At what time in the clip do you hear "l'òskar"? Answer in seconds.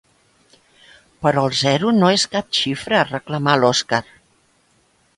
3.63-4.05